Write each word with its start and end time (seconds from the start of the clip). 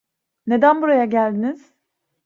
Neden 0.47 0.81
buraya 0.81 1.05
geldiniz? 1.05 1.73